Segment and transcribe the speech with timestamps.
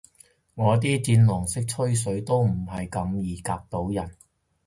[0.55, 4.15] 我啲戰狼式吹水都唔係咁易夾到人